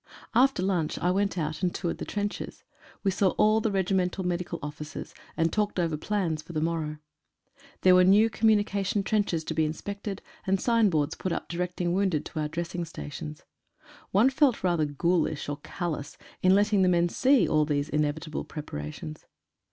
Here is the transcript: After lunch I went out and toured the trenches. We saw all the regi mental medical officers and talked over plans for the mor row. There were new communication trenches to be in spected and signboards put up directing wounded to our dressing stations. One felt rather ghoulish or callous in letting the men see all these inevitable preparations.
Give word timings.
After 0.33 0.63
lunch 0.63 0.97
I 0.97 1.11
went 1.11 1.37
out 1.37 1.61
and 1.61 1.71
toured 1.75 1.99
the 1.99 2.05
trenches. 2.05 2.63
We 3.03 3.11
saw 3.11 3.35
all 3.37 3.61
the 3.61 3.69
regi 3.71 3.93
mental 3.93 4.23
medical 4.25 4.57
officers 4.63 5.13
and 5.37 5.53
talked 5.53 5.77
over 5.79 5.95
plans 5.95 6.41
for 6.41 6.53
the 6.53 6.59
mor 6.59 6.81
row. 6.81 6.97
There 7.81 7.93
were 7.93 8.03
new 8.03 8.27
communication 8.27 9.03
trenches 9.03 9.43
to 9.43 9.53
be 9.53 9.63
in 9.63 9.73
spected 9.73 10.23
and 10.47 10.59
signboards 10.59 11.13
put 11.13 11.31
up 11.31 11.49
directing 11.49 11.93
wounded 11.93 12.25
to 12.25 12.39
our 12.39 12.47
dressing 12.47 12.83
stations. 12.83 13.43
One 14.09 14.31
felt 14.31 14.63
rather 14.63 14.85
ghoulish 14.85 15.47
or 15.47 15.57
callous 15.61 16.17
in 16.41 16.55
letting 16.55 16.81
the 16.81 16.89
men 16.89 17.07
see 17.07 17.47
all 17.47 17.65
these 17.65 17.87
inevitable 17.87 18.43
preparations. 18.43 19.27